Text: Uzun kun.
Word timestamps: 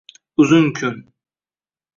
Uzun 0.37 0.73
kun. 0.73 1.13